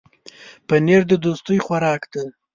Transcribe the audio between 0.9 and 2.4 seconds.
د دوستۍ خوراک دی.